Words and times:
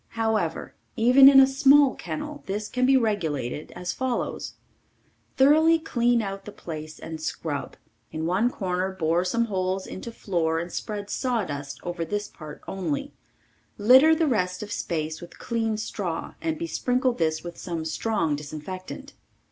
However, 0.17 0.73
even 0.95 1.29
in 1.29 1.39
a 1.39 1.45
small 1.45 1.93
kennel 1.93 2.41
this 2.47 2.67
can 2.69 2.87
be 2.87 2.97
regulated 2.97 3.71
as 3.75 3.93
follows: 3.93 4.55
Thoroughly 5.37 5.77
clean 5.77 6.23
out 6.23 6.45
the 6.45 6.51
place 6.51 6.97
and 6.97 7.21
scrub; 7.21 7.77
in 8.11 8.25
one 8.25 8.49
corner 8.49 8.89
bore 8.93 9.23
some 9.23 9.45
holes 9.45 9.85
into 9.85 10.11
floor 10.11 10.57
and 10.57 10.71
spread 10.71 11.11
sawdust 11.11 11.79
over 11.83 12.03
this 12.03 12.27
part 12.27 12.63
only; 12.67 13.13
litter 13.77 14.15
the 14.15 14.25
rest 14.25 14.63
of 14.63 14.71
space 14.71 15.21
with 15.21 15.37
clean 15.37 15.77
straw 15.77 16.33
and 16.41 16.57
besprinkle 16.57 17.13
this 17.13 17.43
with 17.43 17.59
some 17.59 17.85
strong 17.85 18.35
disinfectant. 18.35 19.13